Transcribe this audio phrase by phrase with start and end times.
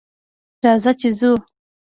[0.63, 1.31] راځه چې ځو